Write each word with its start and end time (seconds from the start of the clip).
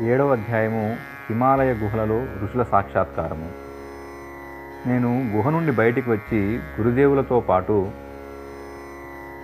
ఏడవ 0.00 0.32
అధ్యాయము 0.32 0.96
హిమాలయ 1.30 1.72
గుహలలో 1.72 2.26
ఋషుల 2.44 2.62
సాక్షాత్కారము. 2.62 3.48
నేను 4.88 5.36
గుహ 5.36 5.50
నుండి 5.50 5.72
బయటికి 5.72 6.10
వచ్చి 6.10 6.58
గురుదేవులతో 6.80 7.40
పాటు 7.40 7.90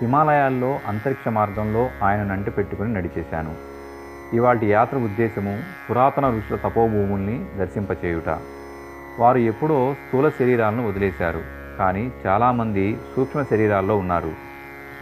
హిమాలయాల్లో 0.00 0.80
అంతరిక్ష 0.86 1.28
మార్గంలో 1.28 1.90
ఆయన 2.02 2.22
నంటి 2.22 2.50
పెట్టుకుని 2.50 2.92
నడిచేశాను. 2.92 3.54
ఇవాటి 4.36 4.66
యాత్ర 4.66 4.96
ఉద్దేశము 4.96 5.62
పురాతన 5.90 6.30
ఋషుల 6.30 6.56
తపోభూముల్ని 6.56 7.46
దర్శింపచేయుట. 7.58 8.38
వారు 9.18 9.38
ఎప్పుడో 9.38 9.94
స్థూల 9.94 10.28
శరీరాలను 10.28 10.88
వదిలేశారు 10.88 11.40
కానీ 11.78 12.12
చాలామంది 12.26 12.98
సూక్ష్మ 13.16 13.42
శరీరాల్లో 13.42 13.96
ఉన్నారు. 13.96 14.32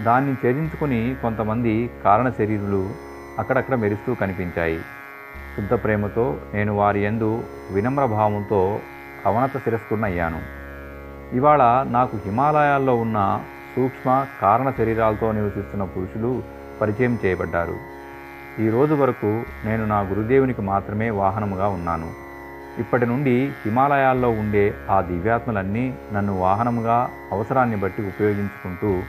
దాన్ని 0.02 0.32
ఛేదించుకుని 0.32 1.16
కొంతమంది 1.22 1.90
కారణ 2.04 2.28
శరీరులు 2.28 2.90
అక్కడక్కడ 3.38 3.74
మెరుస్తూ 3.74 4.14
కనిపించాయి. 4.14 4.80
శుద్ధ 5.60 5.74
ప్రేమతో 5.74 6.40
నేను 6.54 6.74
వారి 6.74 7.04
యందు 7.04 7.48
వినమ్ర 7.70 8.04
భావంతో 8.04 8.82
అవనత 9.26 9.58
శిరస్కున్నయ్యాను 9.58 10.40
ఇవాళ 11.32 11.62
నాకు 11.86 12.16
హిమాలయాల్లో 12.16 12.96
ఉన్న 12.96 13.18
సూక్ష్మ 13.76 14.26
కారణ 14.40 14.70
శరీరాలతో 14.70 15.32
నివసిస్తున్న 15.32 15.84
పురుషులు 15.84 16.30
పరిచయం 16.80 17.18
చేయబడ్డారు. 17.24 17.76
ఈ 18.58 18.70
రోజు 18.70 18.94
వరకు 18.94 19.46
నేను 19.64 19.84
నా 19.84 20.00
గురుదేవునికి 20.00 20.62
మాత్రమే 20.62 21.10
వాహనముగా 21.10 21.68
ఉన్నాను. 21.68 22.08
ఇప్పటి 22.78 23.06
నుండి 23.06 23.56
హిమాలయాల్లో 23.64 24.30
ఉండే 24.30 24.66
ఆ 24.90 25.00
దివ్యాత్మలన్నీ 25.00 25.98
నన్ను 26.12 26.38
వాహనముగా 26.38 26.98
అవసరాన్ని 27.32 27.76
బట్టి 27.76 28.02
ఉపయోగించుకుంటూ 28.02 29.02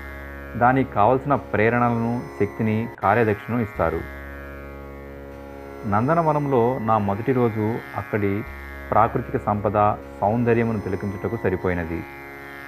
దానికి 0.56 0.92
కావలసిన 0.92 1.36
ప్రేరణలను 1.36 2.22
శక్తిని 2.40 2.90
కార్యదక్షను 3.00 3.60
ఇస్తారు. 3.60 4.21
నందనవనంలో 5.86 6.80
నా 6.80 6.98
మొదటి 6.98 7.32
రోజు 7.32 7.80
అక్కడి 7.96 8.44
ప్రాకృతిక 8.92 9.38
సంపద 9.38 9.96
సౌందర్యమును 10.22 10.80
తిలకించుటకు 10.80 11.38
సరిపోయినది. 11.44 12.04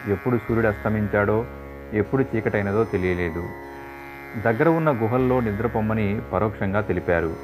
ఎప్పుడు 0.06 0.38
సూర్యుడు 0.38 0.68
అస్తమించాడో 0.68 1.46
ఎప్పుడు 1.94 2.26
చీకటైనదో 2.36 2.84
తెలియలేదు. 2.84 3.44
దగ్గర 4.42 4.70
ఉన్న 4.70 4.92
గుహల్లో 4.92 5.40
నిద్రపొమ్మని 5.40 6.22
పరోక్షంగా 6.34 6.82
తెలిపారు. 6.82 7.36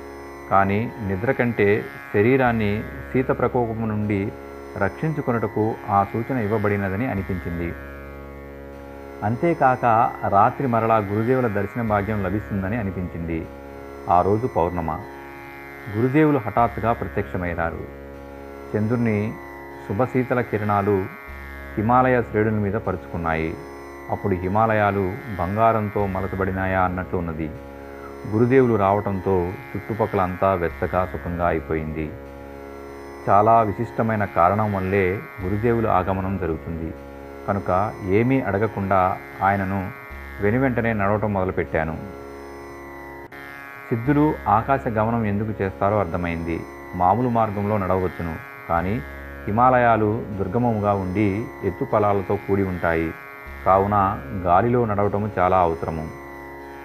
కానీ 0.51 0.91
నిద్ర 1.07 1.31
కంటే 1.31 1.85
శరీరాన్ని 2.13 2.83
శీత 3.13 3.27
ప్రకోపం 3.27 3.89
నుండి 3.89 4.31
రక్షించుకొనుటకు 4.77 5.75
ఆ 5.89 6.05
సూచన 6.13 6.37
ఇవ్వబడినదని 6.37 7.07
అనిపించింది. 7.07 7.73
అంతేకాక 9.23 10.11
రాత్రి 10.27 10.67
మరలా 10.67 10.97
గురుదేవుల 10.97 11.47
దర్శన 11.47 11.81
భాగ్యం 11.81 12.23
లభిస్తుందని 12.23 12.77
అనిపించింది. 12.77 13.47
ఆ 14.09 14.21
రోజు 14.21 14.47
పౌర్ణమ. 14.47 14.99
గురుదేవులు 15.97 16.37
హఠాత్తుగా 16.37 16.93
ప్రత్యక్షమయ్యారు. 16.93 17.99
చంద్రుని 18.75 19.33
శుభశీతల 19.89 20.41
కిరణాలు 20.41 21.05
హిమాలయ 21.75 22.21
శ్రేణుల 22.21 22.53
మీద 22.53 22.73
పరుచుకున్నాయి. 22.73 23.55
అప్పుడు 24.11 24.35
హిమాలయాలు 24.35 25.13
బంగారంతో 25.39 26.07
మలచబడినాయా 26.07 26.81
అన్నట్లు 26.81 27.17
ఉన్నది. 27.17 27.51
గురుదేవులు 28.31 28.75
రావటంతో 28.75 29.51
చుట్టుపక్కల 29.75 30.21
అంతా 30.21 30.53
వెచ్చగా 30.53 31.05
సుఖంగా 31.05 31.47
అయిపోయింది. 31.47 32.11
చాలా 33.29 33.61
విశిష్టమైన 33.61 34.25
కారణం 34.25 34.73
వల్లే 34.73 35.19
గురుదేవుల 35.43 35.87
ఆగమనం 35.87 36.37
జరుగుతుంది. 36.37 36.93
కనుక 37.47 37.93
ఏమీ 38.09 38.41
అడగకుండా 38.41 39.17
ఆయనను 39.43 39.91
వెనువెంటనే 40.41 40.93
నడవటం 40.93 41.33
మొదలుపెట్టాను. 41.33 41.97
సిద్ధులు 43.89 44.33
ఆకాశ 44.47 44.87
గమనం 44.87 45.25
ఎందుకు 45.25 45.63
చేస్తారో 45.63 45.99
అర్థమైంది. 45.99 46.59
మామూలు 46.95 47.29
మార్గంలో 47.29 47.77
నడవచ్చును. 47.77 48.35
కానీ 48.69 49.01
హిమాలయాలు 49.45 50.25
దుర్గమముగా 50.39 50.93
ఉండి 50.93 51.45
ఎత్తు 51.63 51.85
పొలాలతో 51.85 52.35
కూడి 52.35 52.63
ఉంటాయి. 52.63 53.13
కావున 53.65 54.21
గాలిలో 54.45 54.85
నడవటము 54.85 55.31
చాలా 55.39 55.57
అవసరము. 55.57 56.07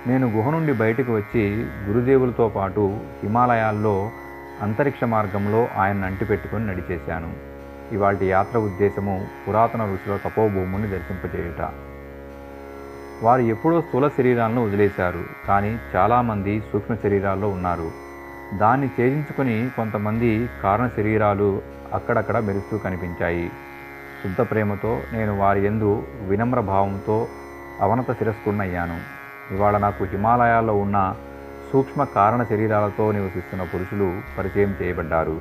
నేను 0.06 0.30
గుహ 0.30 0.50
నుండి 0.50 0.72
బయటకు 0.72 1.16
వచ్చి 1.16 1.66
గురుదేవులతో 1.88 2.48
పాటు 2.48 2.98
హిమాలయాల్లో 3.22 4.10
అంతరిక్ష 4.62 5.04
మార్గంలో 5.04 5.68
ఆయన 5.76 6.04
అంటిపెట్టుకొని 6.04 6.66
నడిచేశాను. 6.66 7.32
ఇవాటి 7.92 8.26
యాత్ర 8.26 8.58
ఉద్దేశము 8.58 9.26
పురాతన 9.48 9.82
ఋషుల 9.82 10.16
తపోభూముని 10.16 10.86
దర్శింపజేయుట. 10.86 11.68
వారు 13.24 13.42
ఎప్పుడో 13.52 13.76
స్థూల 13.80 14.06
శరీరాలను 14.08 14.60
వదిలేశారు 14.66 15.22
కానీ 15.48 15.70
చాలామంది 15.94 16.54
సూక్ష్మ 16.72 16.94
శరీరాల్లో 16.94 17.48
ఉన్నారు. 17.48 17.86
దాన్ని 18.58 18.88
ఛేదించుకొని 18.96 19.54
కొంతమంది 19.76 20.30
కారణ 20.62 20.86
శరీరాలు 20.96 21.48
అక్కడక్కడ 21.92 22.38
మెరుస్తూ 22.38 22.78
కనిపించాయి. 22.78 23.46
శుద్ధ 24.22 24.40
ప్రేమతో 24.50 24.92
నేను 25.12 25.32
వారి 25.38 25.60
యందు 25.66 25.90
వినమ్ర 26.28 26.60
భావంతో 26.60 27.16
అవనత 27.80 28.10
శిరస్కున్నయ్యాను 28.18 28.98
ఇవాళ 29.50 29.76
నాకు 29.76 30.04
హిమాలయాల్లో 30.04 30.74
ఉన్న 30.74 30.98
సూక్ష్మ 31.72 32.04
కారణ 32.16 32.42
శరీరాలతో 32.42 33.12
నివసిస్తున్న 33.12 33.64
పురుషులు 33.72 34.08
పరిచయం 34.38 34.74
చేయబడ్డారు. 34.82 35.36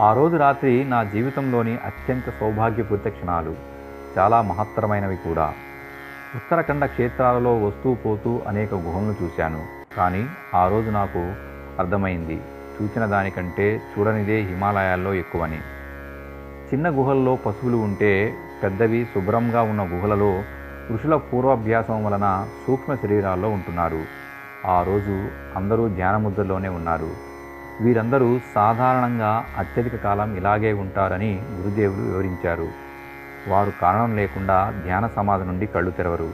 ఆ 0.00 0.10
రోజు 0.14 0.36
రాత్రి 0.36 0.84
నా 0.84 1.02
జీవితంలోని 1.14 1.76
అత్యంత 1.84 2.30
సౌభాగ్యపూరిత 2.40 3.08
క్షణాలు 3.16 3.54
చాలా 4.18 4.40
మహత్తరమైనవి 4.42 5.16
కూడా. 5.16 5.46
ఉత్తరాఖండ 6.36 6.84
క్షేత్రాలలో 6.84 7.58
వస్తూ 7.58 7.94
పోతూ 7.94 8.42
అనేక 8.48 8.74
గుహలను 8.74 9.14
చూశాను. 9.22 9.66
కానీ 9.96 10.28
ఆ 10.54 10.68
రోజు 10.68 10.90
నాకు 10.90 11.18
అర్థమైంది. 11.78 12.40
చూసిన 12.76 13.06
దానికంటే 13.06 13.82
చూడనిదే 13.92 14.40
హిమాలయాల్లో 14.40 15.14
ఎక్కువని. 15.14 15.56
చిన్న 16.70 16.90
గుహల్లో 16.90 17.36
పశువులు 17.36 17.76
ఉంటే 17.76 18.34
పెద్దవి 18.62 19.06
శుభ్రంగా 19.14 19.62
ఉన్న 19.62 19.82
గుహలలో 19.82 20.42
ఋషుల 20.94 21.16
పూర్వాభ్యాసం 21.16 22.04
వలన 22.04 22.48
సూక్ష్మ 22.66 22.94
శరీరాల్లో 22.94 23.48
ఉంటున్నారు. 23.48 24.02
ఆ 24.66 24.82
రోజు 24.82 25.14
అందరూ 25.56 25.88
ధ్యానముద్రలోనే 25.88 26.68
ఉన్నారు. 26.68 27.10
వీరందరూ 27.80 28.40
సాధారణంగా 28.54 29.46
అత్యధిక 29.56 29.96
కాలం 29.96 30.36
ఇలాగే 30.36 30.72
ఉంటారని 30.72 31.42
గురుదేవులు 31.50 32.02
వివరించారు. 32.02 32.83
వారు 33.48 33.72
కారణం 33.80 34.16
లేకుండా 34.16 34.74
ధ్యాన 34.84 35.06
సమాధి 35.06 35.44
నుండి 35.44 35.66
కళ్ళు 35.66 35.90
తెరవరు. 35.90 36.30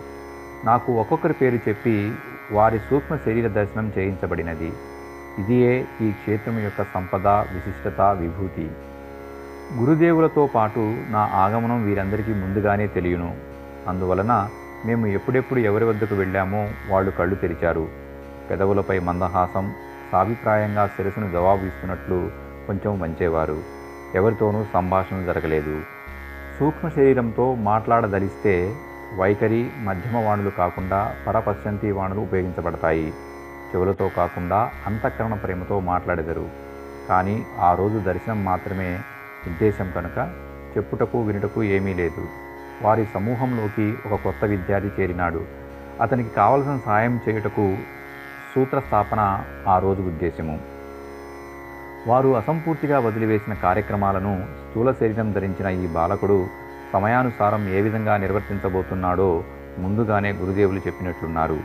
నాకు 0.64 0.92
ఒక్కొక్కరి 0.92 1.32
పేరు 1.32 1.58
చెప్పి 1.68 2.14
వారి 2.52 2.78
సూక్ష్మ 2.78 3.16
శరీర 3.16 3.48
దర్శనం 3.48 3.92
చేయించబడినది. 3.98 4.72
ఇదియే 5.38 5.86
ఈ 6.00 6.10
క్షేత్రం 6.10 6.58
యొక్క 6.58 6.86
సంపద 6.94 7.26
విశిష్టత 7.26 8.00
విభూతి. 8.00 8.70
గురుదేవులతో 9.74 10.46
పాటు 10.46 10.96
నా 11.08 11.30
ఆగమనం 11.32 11.84
వీరందరికీ 11.84 12.32
ముందుగానే 12.32 12.86
తెలియను. 12.86 13.36
అందువలన 13.88 14.48
మేము 14.86 15.06
ఎప్పుడెప్పుడు 15.06 15.60
ఎవరి 15.60 15.84
వద్దకు 15.84 16.14
వెళ్ళామో 16.14 16.68
వాళ్ళు 16.88 17.10
కళ్ళు 17.10 17.34
తెరిచారు. 17.34 17.88
పెదవులపై 18.50 18.98
మందహాసం 18.98 19.72
సాభిప్రాయంగా 20.12 20.86
శిరసును 20.86 21.30
జవాబు 21.30 21.64
ఇస్తున్నట్లు 21.64 22.30
కొంచెం 22.66 23.00
వంచేవారు. 23.00 23.56
ఎవరితోనూ 24.14 24.64
సంభాషణ 24.72 25.22
జరగలేదు. 25.22 25.80
సూక్ష్మ 26.60 26.88
శరీరంతో 26.88 27.54
మాట్లాడదలిస్తే 27.54 28.74
వైఖరి 29.18 29.70
మధ్యమ 29.78 30.16
వాణులు 30.24 30.50
కాకుండా 30.50 31.16
పరపశ్చంతి 31.26 31.92
వాణులు 31.92 32.20
ఉపయోగించబడతాయి. 32.20 33.12
చెవులతో 33.70 34.10
కాకుండా 34.16 34.70
అంతఃకరణ 34.86 35.34
ప్రేమతో 35.34 35.80
మాట్లాడెదరు. 35.80 36.46
కానీ 37.08 37.46
ఆ 37.58 37.74
రోజు 37.74 37.98
దర్శనం 37.98 38.44
మాత్రమే 38.44 39.00
ఉద్దేశం 39.46 39.92
కనుక 39.96 40.18
చెప్పుటకు 40.76 41.22
వినుటకు 41.22 41.62
ఏమీ 41.62 41.94
లేదు. 41.94 42.24
వారి 42.82 43.06
సమూహంలోకి 43.14 43.96
ఒక 44.06 44.20
కొత్త 44.20 44.44
విద్యార్థి 44.44 45.02
చేరినాడు. 45.02 45.40
అతనికి 46.00 46.30
కావలసిన 46.36 46.80
సాయం 46.86 47.20
చేయుటకు 47.28 47.76
సూత్రస్థాపన 48.54 49.22
ఆ 49.68 49.78
రోజు 49.78 50.02
ఉద్దేశము 50.02 50.58
వారు 52.06 52.36
అసంపూర్తిగా 52.36 52.98
వదిలివేసిన 52.98 53.54
కార్యక్రమాలను 53.54 54.46
స్థూల 54.70 54.92
శరీరం 54.92 55.32
ధరించిన 55.32 55.68
ఈ 55.84 55.86
బాలకుడు 55.86 56.46
సమయానుసారం 56.92 57.68
ఏ 57.68 57.80
విధంగా 57.80 58.16
నిర్వర్తించబోతున్నాడో 58.16 59.44
ముందుగానే 59.78 60.32
గురుదేవులు 60.32 60.80
చెప్పినట్లున్నారు. 60.86 61.58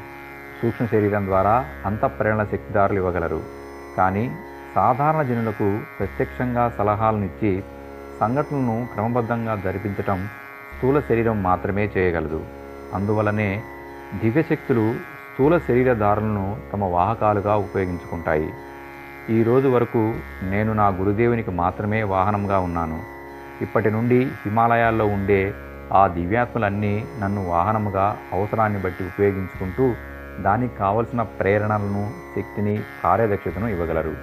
సూక్ష్మ 0.62 0.86
శరీరం 0.86 1.26
ద్వారా 1.26 1.66
అంతఃప్రేరణ 1.86 2.44
శక్తిదారులు 2.44 2.98
ఇవ్వగలరు. 2.98 3.42
కానీ 3.98 4.38
సాధారణ 4.76 5.22
జనులకు 5.22 5.82
ప్రత్యక్షంగా 6.00 6.70
సలహాలనిచ్చి 6.78 7.64
సంఘటనలను 8.20 8.88
క్రమబద్ధంగా 8.94 9.56
జరిపించటం 9.56 10.30
స్థూల 10.76 11.00
శరీరం 11.00 11.44
మాత్రమే 11.44 11.92
చేయగలదు. 11.98 12.46
అందువలనే 12.94 13.64
దివ్యశక్తులు 14.14 14.96
స్థూల 15.32 15.58
శరీరధారులను 15.58 16.58
తమ 16.74 16.84
వాహకాలుగా 16.84 17.56
ఉపయోగించుకుంటాయి. 17.56 18.54
ఈ 19.30 19.44
రోజు 19.44 19.68
వరకు 19.68 20.02
నేను 20.44 20.74
నా 20.74 20.88
గురుదేవునికి 20.88 21.52
మాత్రమే 21.52 22.04
వాహనంగా 22.04 22.60
ఉన్నాను. 22.60 23.15
ఇప్పటి 23.62 23.92
నుండి 23.92 24.24
హిమాలయాల్లో 24.26 25.08
ఉండే 25.08 25.56
ఆ 25.94 26.08
దివ్యాత్మలన్నీ 26.08 27.06
నన్ను 27.20 27.48
వాహనముగా 27.48 28.18
అవసరాన్ని 28.34 28.80
బట్టి 28.80 29.04
ఉపయోగించుకుంటూ 29.04 29.96
దానికి 30.44 30.76
కావలసిన 30.76 31.22
ప్రేరణలను 31.22 32.12
శక్తిని 32.36 32.84
కార్యదక్షతను 33.04 33.68
ఇవ్వగలరు. 33.68 34.16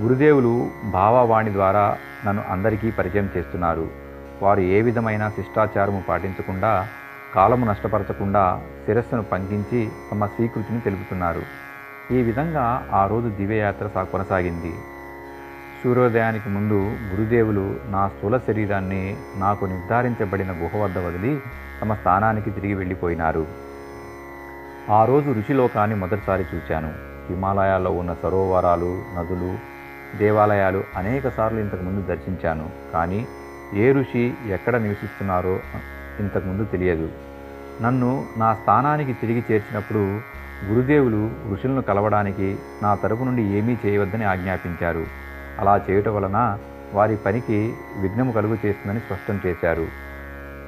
గురుదేవులు 0.00 0.70
భావవాణి 0.90 1.52
ద్వారా 1.52 1.98
నన్ను 2.26 2.42
అందరికీ 2.48 2.90
పరిచయం 2.90 3.28
చేస్తున్నారు. 3.36 3.88
వారు 4.42 4.60
ఏ 4.60 4.82
విధమైన 4.82 5.28
శిష్టాచారము 5.28 6.04
పాటించకుండా 6.08 6.88
కాలము 7.34 7.66
నష్టపరచకుండా 7.66 8.60
శిరస్సును 8.86 9.22
పంకించి 9.22 9.90
తమ 10.12 10.26
స్వీకృతిని 10.26 10.80
తెలుపుతున్నారు. 10.80 11.42
ఈ 12.10 12.22
విధంగా 12.22 12.88
ఆ 12.92 13.06
రోజు 13.06 13.28
దివ్యయాత్ర 13.28 13.88
సా 13.94 14.02
కొనసాగింది. 14.02 14.74
సూర్యోదయానికి 15.84 16.48
ముందు 16.48 16.76
గురుదేవులు 17.10 17.76
నా 17.84 18.08
స్థూల 18.08 18.38
శరీరాన్ని 18.38 19.16
నాకు 19.36 19.64
నిర్ధారించబడిన 19.64 20.52
గుహ 20.52 20.76
వద్ద 20.76 20.98
వదిలి 20.98 21.42
తమ 21.82 21.94
స్థానానికి 21.94 22.50
తిరిగి 22.50 22.74
వెళ్ళిపోయినారు. 22.74 23.46
ఆ 24.90 25.04
రోజు 25.04 25.30
ఋషిలోకాన్ని 25.30 25.96
మొదటిసారి 25.96 26.44
చూశాను 26.54 26.90
హిమాలయాల్లో 27.30 27.90
ఉన్న 27.90 28.16
సరోవరాలు 28.22 28.90
నదులు 29.16 29.58
దేవాలయాలు 30.18 30.84
అనేకసార్లు 30.96 31.60
ఇంతకుముందు 31.60 32.06
దర్శించాను. 32.06 32.70
కానీ 32.92 33.26
ఏ 33.74 33.92
ఋషి 33.92 34.34
ఎక్కడ 34.46 34.76
నివసిస్తున్నారో 34.76 35.60
ఇంతకుముందు 36.20 36.64
తెలియదు. 36.64 37.08
నన్ను 37.82 38.24
నా 38.36 38.54
స్థానానికి 38.54 39.12
తిరిగి 39.12 39.44
చేర్చినప్పుడు 39.50 40.04
గురుదేవులు 40.68 41.30
ఋషులను 41.52 41.82
కలవడానికి 41.82 42.58
నా 42.82 42.94
తరపు 42.94 43.24
నుండి 43.24 43.42
ఏమీ 43.42 43.76
చేయవద్దని 43.86 44.24
ఆజ్ఞాపించారు. 44.24 45.23
అలా 45.60 45.80
చేయటం 45.90 46.16
వలన 46.16 46.58
వారి 46.94 47.16
పనికి 47.16 47.74
విఘ్నము 48.00 48.32
కలుగు 48.32 48.58
చేస్తుందని 48.66 49.00
స్పష్టం 49.00 49.40
చేశారు. 49.46 49.86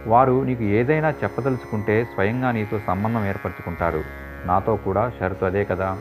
వారు 0.07 0.45
నీకు 0.45 0.63
ఏదైనా 0.63 1.11
చెప్పదలుచుకుంటే 1.11 2.05
స్వయంగా 2.05 2.53
నీతో 2.53 2.81
సంబంధం 2.87 3.27
ఏర్పరచుకుంటారు. 3.27 4.05
నాతో 4.47 4.77
కూడా 4.77 5.11
షరతు 5.21 5.45
అదే 5.45 5.65
కదా. 5.65 5.99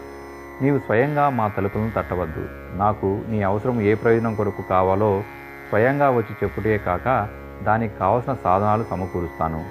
నీవు 0.61 0.79
స్వయంగా 0.79 1.29
మా 1.29 1.47
తలుపులను 1.47 1.91
తట్టవద్దు. 1.95 2.47
నాకు 2.77 3.21
నీ 3.29 3.41
అవసరం 3.41 3.81
ఏ 3.81 3.93
ప్రయోజనం 3.93 4.35
కొరకు 4.35 4.61
కావాలో 4.69 5.23
స్వయంగా 5.69 6.09
వచ్చి 6.09 6.35
చెప్పుటే 6.43 6.77
కాక 6.77 7.29
దానికి 7.63 7.99
కావలసిన 7.99 8.35
సాధనాలు 8.43 8.85
సమకూరుస్తాను. 8.89 9.65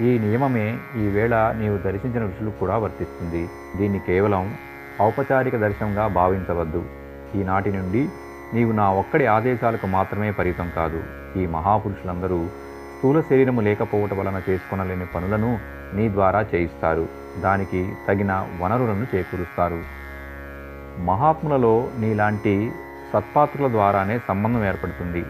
ఈ 0.00 0.18
నియమమే 0.18 0.78
ఈవేళ 0.96 1.52
నీవు 1.58 1.78
దర్శించిన 1.78 2.26
ఋషులకు 2.26 2.58
కూడా 2.60 2.78
వర్తిస్తుంది. 2.78 3.48
దీన్ని 3.76 3.98
కేవలం 3.98 4.58
ఔపచారిక 5.00 5.56
దర్శనంగా 5.56 6.06
భావించవద్దు. 6.06 6.84
ఈనాటి 7.34 7.70
నుండి 7.70 8.08
నీవు 8.54 8.72
నా 8.72 8.92
ఒక్కడి 8.92 9.26
ఆదేశాలకు 9.26 9.86
మాత్రమే 9.86 10.30
పరితం 10.30 10.72
కాదు. 10.76 11.02
ఈ 11.38 11.46
మహాపురుషులందరూ 11.46 12.40
స్థూల 12.96 13.20
శరీరము 13.20 13.60
లేకపోవటం 13.60 14.18
వలన 14.18 14.42
చేసుకొనలేని 14.48 15.06
పనులను 15.06 15.58
నీ 15.94 16.08
ద్వారా 16.08 16.40
చేయిస్తారు. 16.54 17.08
దానికి 17.38 17.92
తగిన 18.08 18.46
వనరులను 18.60 19.06
చేకూరుస్తారు. 19.14 19.80
మహాత్ములలో 21.04 21.88
నీలాంటి 21.98 22.72
సత్పాత్రుల 23.12 23.68
ద్వారానే 23.68 24.18
సంబంధం 24.28 24.64
ఏర్పడుతుంది. 24.64 25.24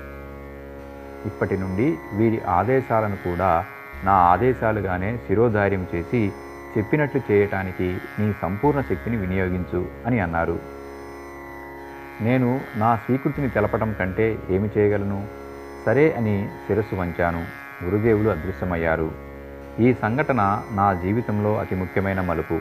ఇప్పటి 1.27 1.57
నుండి 1.57 1.97
వీరి 2.15 2.41
ఆదేశాలను 2.49 3.17
కూడా 3.17 3.65
నా 4.05 4.13
ఆదేశాలుగానే 4.13 5.17
శిరోధార్యం 5.17 5.87
చేసి 5.95 6.33
చెప్పినట్లు 6.79 7.33
చేయటానికి 7.33 7.99
నీ 8.19 8.35
సంపూర్ణ 8.43 8.81
శక్తిని 8.81 9.17
వినియోగించు 9.17 9.87
అని 10.07 10.21
అన్నారు. 10.21 10.80
నేను 12.21 12.61
నా 12.77 12.97
స్వీకృతిని 12.97 13.51
తెలపటం 13.51 13.93
కంటే 13.93 14.39
ఏమి 14.51 14.71
చేయగలను? 14.79 15.27
సరే 15.87 16.13
అని 16.13 16.49
శిరస్సు 16.67 16.95
వంచాను. 16.95 17.47
గురుదేవులు 17.85 18.31
అదృశ్యమయ్యారు. 18.31 19.11
ఈ 19.81 19.95
సంఘటన 19.95 20.63
నా 20.73 20.95
జీవితంలో 20.95 21.59
అతి 21.59 21.75
ముఖ్యమైన 21.75 22.21
మలుపు. 22.21 22.61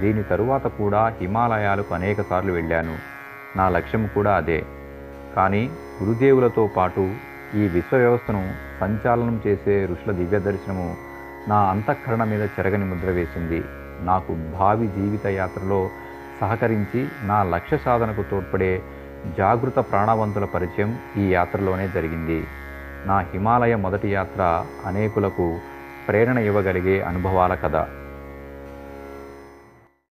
దీని 0.00 0.22
తరువాత 0.22 0.66
కూడా 0.66 1.08
హిమాలయాలకు 1.20 1.94
అనేకసార్లు 1.94 2.52
వెళ్ళాను. 2.52 2.98
నా 3.56 3.68
లక్ష్యం 3.68 4.06
కూడా 4.14 4.36
అదే. 4.36 4.64
కానీ 5.36 5.70
గురుదేవులతో 6.02 6.66
పాటు 6.66 7.14
ఈ 7.54 7.68
విశ్వ 7.68 7.96
వ్యవస్థను 7.96 8.54
సంచాలనం 8.80 9.40
చేసే 9.46 9.86
ఋషుల 9.86 10.12
దివ్య 10.12 10.38
దర్శనము 10.38 10.96
నా 11.48 11.56
అంతఃకరణ 11.56 12.24
మీద 12.24 12.42
చెరగని 12.42 12.84
ముద్ర 12.84 13.10
వేసింది. 13.10 13.64
నాకు 14.00 14.36
భావి 14.58 14.86
జీవిత 14.86 15.26
యాత్రలో 15.26 15.90
సహకరించి 16.40 17.08
నా 17.22 17.42
లక్ష్య 17.42 17.76
సాధనకు 17.76 18.22
తోడ్పడే 18.22 18.82
జాగృత 19.34 19.78
ప్రాణవంతుల 19.78 20.44
పరిచయం 20.44 20.98
ఈ 21.16 21.32
యాత్రలోనే 21.32 21.88
జరిగింది. 21.88 22.48
నా 23.06 23.18
హిమాలయ 23.20 23.76
మొదటి 23.76 24.12
యాత్ర 24.12 24.66
అనేకులకు 24.84 25.60
ప్రేరణ 26.08 26.38
ఇవ్వగలిగే 26.38 27.00
అనుభవాల 27.00 27.54
కథ. 27.54 27.76